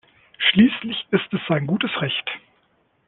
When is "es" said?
1.31-1.41